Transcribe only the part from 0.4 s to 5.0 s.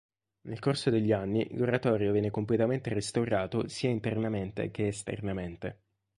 Nel corso degli anni l'Oratorio viene completamente restaurato sia internamente che